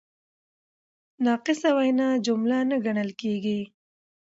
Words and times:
ناقصه 1.25 1.69
وینا 1.77 2.09
جمله 2.25 2.59
نه 2.69 2.77
ګڼل 2.85 3.09
کیږي. 3.21 3.59